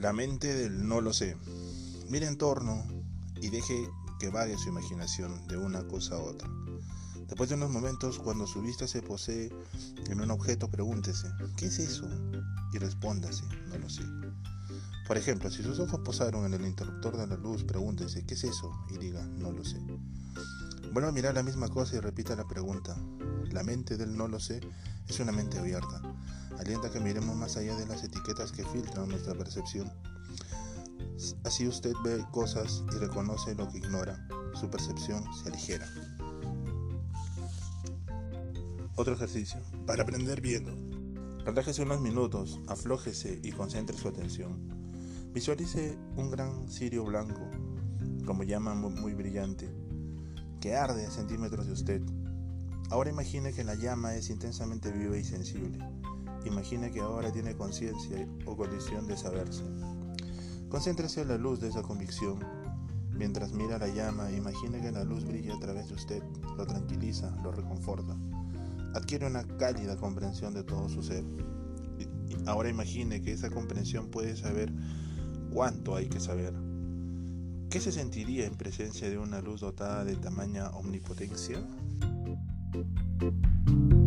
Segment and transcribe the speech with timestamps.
[0.00, 1.36] La mente del no lo sé.
[2.08, 2.82] Mire en torno
[3.36, 3.86] y deje
[4.18, 6.48] que vague su imaginación de una cosa a otra.
[7.26, 9.52] Después de unos momentos, cuando su vista se posee
[10.08, 11.28] en un objeto, pregúntese,
[11.58, 12.08] ¿qué es eso?
[12.72, 14.02] Y respóndase, no lo sé.
[15.06, 18.44] Por ejemplo, si sus ojos posaron en el interruptor de la luz, pregúntese, ¿qué es
[18.44, 18.72] eso?
[18.88, 19.76] Y diga, no lo sé.
[20.94, 22.96] Vuelva a mirar la misma cosa y repita la pregunta.
[23.50, 24.60] La mente del no lo sé
[25.08, 26.00] es una mente abierta.
[26.58, 29.90] Alienta que miremos más allá de las etiquetas que filtran nuestra percepción.
[31.44, 34.26] Así usted ve cosas y reconoce lo que ignora.
[34.54, 35.86] Su percepción se aligera.
[38.96, 39.60] Otro ejercicio.
[39.86, 40.72] Para aprender viendo.
[41.44, 44.58] Relájese unos minutos, aflójese y concentre su atención.
[45.32, 47.40] Visualice un gran cirio blanco,
[48.26, 49.68] como llama muy brillante,
[50.60, 52.02] que arde a centímetros de usted.
[52.90, 55.78] Ahora imagine que la llama es intensamente viva y sensible.
[56.44, 59.62] Imagine que ahora tiene conciencia o condición de saberse.
[60.68, 62.40] Concéntrese en la luz de esa convicción.
[63.12, 66.22] Mientras mira la llama, imagine que la luz brilla a través de usted,
[66.56, 68.16] lo tranquiliza, lo reconforta
[68.94, 71.24] adquiere una cálida comprensión de todo su ser.
[72.46, 74.72] Ahora imagine que esa comprensión puede saber
[75.52, 76.54] cuánto hay que saber.
[77.70, 81.64] ¿Qué se sentiría en presencia de una luz dotada de tamaña omnipotencia?
[82.80, 83.99] Thank you